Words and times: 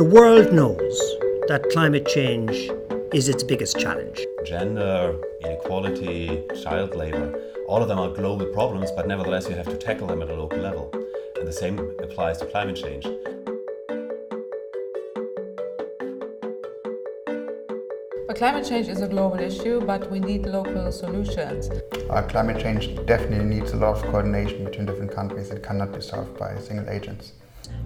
The 0.00 0.06
world 0.06 0.50
knows 0.54 0.98
that 1.48 1.68
climate 1.74 2.06
change 2.06 2.70
is 3.12 3.28
its 3.28 3.42
biggest 3.42 3.78
challenge. 3.78 4.24
Gender, 4.46 5.14
inequality, 5.44 6.42
child 6.62 6.94
labor, 6.96 7.38
all 7.68 7.82
of 7.82 7.88
them 7.88 7.98
are 7.98 8.08
global 8.08 8.46
problems, 8.46 8.90
but 8.92 9.06
nevertheless 9.06 9.46
you 9.46 9.56
have 9.56 9.66
to 9.66 9.76
tackle 9.76 10.06
them 10.06 10.22
at 10.22 10.30
a 10.30 10.34
local 10.34 10.58
level. 10.58 10.90
And 11.36 11.46
the 11.46 11.52
same 11.52 11.78
applies 12.02 12.38
to 12.38 12.46
climate 12.46 12.76
change. 12.76 13.04
But 18.26 18.36
climate 18.36 18.66
change 18.66 18.88
is 18.88 19.02
a 19.02 19.06
global 19.06 19.38
issue, 19.38 19.82
but 19.82 20.10
we 20.10 20.18
need 20.18 20.46
local 20.46 20.90
solutions. 20.92 21.68
Uh, 22.08 22.22
climate 22.22 22.58
change 22.58 22.96
definitely 23.04 23.44
needs 23.44 23.72
a 23.72 23.76
lot 23.76 23.98
of 23.98 24.02
coordination 24.04 24.64
between 24.64 24.86
different 24.86 25.14
countries. 25.14 25.50
It 25.50 25.62
cannot 25.62 25.92
be 25.92 26.00
solved 26.00 26.38
by 26.38 26.56
single 26.58 26.88
agents. 26.88 27.34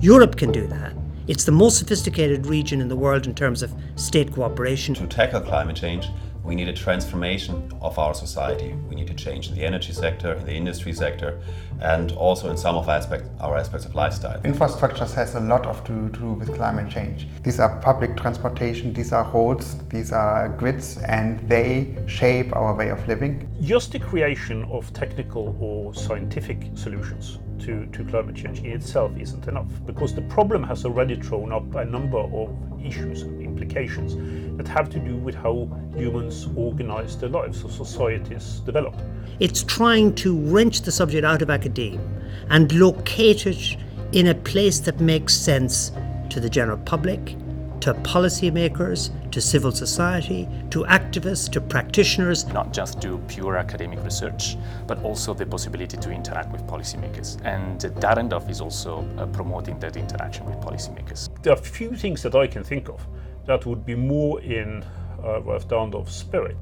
Europe 0.00 0.36
can 0.36 0.50
do 0.50 0.66
that. 0.66 0.92
It's 1.28 1.44
the 1.44 1.52
most 1.52 1.78
sophisticated 1.78 2.46
region 2.46 2.80
in 2.80 2.88
the 2.88 2.96
world 2.96 3.26
in 3.26 3.34
terms 3.34 3.62
of 3.62 3.72
state 3.94 4.32
cooperation. 4.32 4.94
To 4.94 5.06
tackle 5.06 5.42
climate 5.42 5.76
change, 5.76 6.08
we 6.42 6.54
need 6.54 6.68
a 6.68 6.72
transformation 6.72 7.70
of 7.82 7.98
our 7.98 8.14
society. 8.14 8.74
We 8.88 8.96
need 8.96 9.06
to 9.08 9.14
change 9.14 9.48
in 9.48 9.54
the 9.54 9.62
energy 9.62 9.92
sector, 9.92 10.32
in 10.32 10.46
the 10.46 10.54
industry 10.54 10.94
sector, 10.94 11.38
and 11.80 12.12
also 12.12 12.48
in 12.50 12.56
some 12.56 12.74
of 12.74 12.88
our 12.88 12.96
aspects, 12.96 13.28
our 13.38 13.58
aspects 13.58 13.84
of 13.84 13.94
lifestyle. 13.94 14.40
Infrastructure 14.44 15.04
has 15.04 15.34
a 15.34 15.40
lot 15.40 15.66
of 15.66 15.84
to, 15.84 16.08
to 16.08 16.18
do 16.18 16.32
with 16.32 16.54
climate 16.54 16.90
change. 16.90 17.28
These 17.42 17.60
are 17.60 17.78
public 17.80 18.16
transportation, 18.16 18.94
these 18.94 19.12
are 19.12 19.30
roads, 19.30 19.76
these 19.90 20.12
are 20.12 20.48
grids, 20.48 20.96
and 21.06 21.38
they 21.48 21.98
shape 22.06 22.56
our 22.56 22.74
way 22.74 22.88
of 22.88 23.06
living. 23.06 23.46
Just 23.60 23.92
the 23.92 23.98
creation 23.98 24.64
of 24.64 24.90
technical 24.94 25.54
or 25.60 25.94
scientific 25.94 26.66
solutions 26.74 27.38
to, 27.60 27.86
to 27.86 28.04
climate 28.04 28.36
change 28.36 28.60
in 28.60 28.72
itself 28.72 29.12
isn't 29.18 29.46
enough 29.48 29.68
because 29.86 30.14
the 30.14 30.22
problem 30.22 30.62
has 30.62 30.84
already 30.84 31.16
thrown 31.20 31.52
up 31.52 31.74
a 31.74 31.84
number 31.84 32.18
of 32.18 32.56
issues 32.84 33.22
and 33.22 33.42
implications 33.42 34.16
that 34.56 34.66
have 34.68 34.90
to 34.90 34.98
do 34.98 35.16
with 35.16 35.34
how 35.34 35.68
humans 35.96 36.48
organize 36.56 37.16
their 37.18 37.28
lives, 37.28 37.62
or 37.62 37.70
societies 37.70 38.60
develop. 38.60 38.94
It's 39.38 39.62
trying 39.64 40.14
to 40.16 40.38
wrench 40.46 40.82
the 40.82 40.92
subject 40.92 41.24
out 41.24 41.42
of 41.42 41.50
academia 41.50 42.00
and 42.48 42.72
locate 42.72 43.46
it 43.46 43.76
in 44.12 44.28
a 44.28 44.34
place 44.34 44.80
that 44.80 45.00
makes 45.00 45.34
sense 45.34 45.92
to 46.30 46.40
the 46.40 46.48
general 46.48 46.78
public, 46.78 47.36
to 47.80 47.94
policymakers, 47.94 49.10
to 49.30 49.40
civil 49.40 49.72
society, 49.72 50.46
to 50.70 50.84
activists, 50.84 51.50
to 51.50 51.60
practitioners. 51.60 52.46
Not 52.48 52.72
just 52.72 53.00
do 53.00 53.18
pure 53.26 53.56
academic 53.56 54.04
research, 54.04 54.56
but 54.86 55.02
also 55.02 55.32
the 55.32 55.46
possibility 55.46 55.96
to 55.96 56.10
interact 56.10 56.52
with 56.52 56.62
policymakers. 56.66 57.40
And 57.44 57.80
Dahrendorf 57.80 58.50
is 58.50 58.60
also 58.60 59.06
uh, 59.16 59.26
promoting 59.26 59.78
that 59.80 59.96
interaction 59.96 60.44
with 60.44 60.56
policymakers. 60.56 61.28
There 61.42 61.54
are 61.54 61.58
a 61.58 61.62
few 61.62 61.96
things 61.96 62.22
that 62.22 62.34
I 62.34 62.46
can 62.46 62.62
think 62.62 62.88
of 62.88 63.06
that 63.46 63.64
would 63.64 63.86
be 63.86 63.94
more 63.94 64.40
in 64.42 64.84
uh, 65.24 65.40
Ralph 65.40 65.66
Dahrendorf's 65.66 66.14
spirit. 66.14 66.56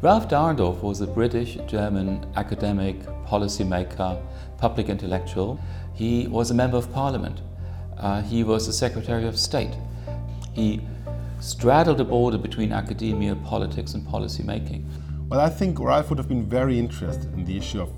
Ralph 0.00 0.28
Dahrendorf 0.28 0.82
was 0.82 1.00
a 1.00 1.06
British 1.06 1.56
German 1.68 2.26
academic, 2.34 3.00
policymaker, 3.24 4.20
public 4.58 4.88
intellectual. 4.88 5.60
He 5.94 6.26
was 6.26 6.50
a 6.50 6.54
member 6.54 6.76
of 6.76 6.92
parliament. 6.92 7.40
Uh, 7.96 8.22
he 8.22 8.42
was 8.42 8.66
the 8.66 8.72
Secretary 8.72 9.28
of 9.28 9.38
State. 9.38 9.74
He 10.52 10.80
straddled 11.40 11.98
the 11.98 12.04
border 12.04 12.38
between 12.38 12.72
academia, 12.72 13.34
politics, 13.36 13.94
and 13.94 14.06
policy 14.06 14.42
making. 14.42 14.88
Well, 15.28 15.40
I 15.40 15.48
think 15.48 15.80
Ralph 15.80 16.10
would 16.10 16.18
have 16.18 16.28
been 16.28 16.46
very 16.46 16.78
interested 16.78 17.32
in 17.32 17.44
the 17.44 17.56
issue 17.56 17.80
of 17.80 17.90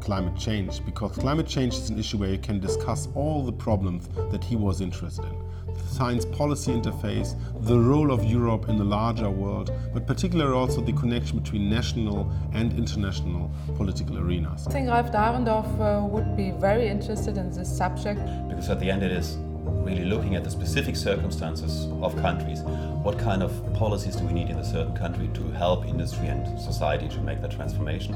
climate 0.00 0.36
change 0.36 0.84
because 0.84 1.16
climate 1.16 1.46
change 1.46 1.74
is 1.74 1.90
an 1.90 1.98
issue 1.98 2.18
where 2.18 2.30
you 2.30 2.38
can 2.38 2.58
discuss 2.58 3.08
all 3.14 3.44
the 3.44 3.52
problems 3.52 4.08
that 4.30 4.42
he 4.42 4.56
was 4.56 4.80
interested 4.80 5.24
in. 5.24 5.34
The 5.72 5.86
science 5.86 6.24
policy 6.24 6.72
interface, 6.72 7.38
the 7.64 7.78
role 7.78 8.10
of 8.10 8.24
Europe 8.24 8.68
in 8.68 8.76
the 8.76 8.84
larger 8.84 9.30
world, 9.30 9.72
but 9.94 10.06
particularly 10.06 10.52
also 10.52 10.80
the 10.80 10.92
connection 10.92 11.38
between 11.38 11.70
national 11.70 12.30
and 12.54 12.72
international 12.72 13.50
political 13.76 14.18
arenas. 14.18 14.66
I 14.66 14.72
think 14.72 14.88
Ralph 14.88 15.12
Dahrendorf 15.12 15.80
uh, 15.80 16.04
would 16.06 16.36
be 16.36 16.50
very 16.50 16.88
interested 16.88 17.36
in 17.36 17.50
this 17.50 17.74
subject. 17.74 18.20
Because 18.48 18.68
at 18.68 18.80
the 18.80 18.90
end 18.90 19.02
it 19.02 19.12
is 19.12 19.38
really 19.64 20.04
looking 20.04 20.36
at 20.36 20.44
the 20.44 20.50
specific 20.50 20.96
circumstances 20.96 21.86
of 22.02 22.16
countries. 22.16 22.60
What 23.02 23.18
kind 23.18 23.42
of 23.42 23.52
policies 23.74 24.16
do 24.16 24.24
we 24.24 24.32
need 24.32 24.50
in 24.50 24.58
a 24.58 24.64
certain 24.64 24.96
country 24.96 25.28
to 25.34 25.50
help 25.52 25.86
industry 25.86 26.28
and 26.28 26.60
society 26.60 27.08
to 27.08 27.20
make 27.20 27.40
that 27.42 27.50
transformation? 27.50 28.14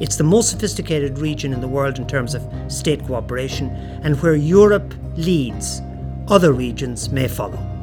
It's 0.00 0.16
the 0.16 0.24
most 0.24 0.50
sophisticated 0.50 1.18
region 1.18 1.52
in 1.52 1.60
the 1.60 1.68
world 1.68 1.98
in 1.98 2.06
terms 2.06 2.34
of 2.34 2.42
state 2.68 3.04
cooperation, 3.06 3.70
and 4.02 4.20
where 4.20 4.34
Europe 4.34 4.94
leads, 5.16 5.82
other 6.28 6.52
regions 6.52 7.10
may 7.10 7.28
follow. 7.28 7.75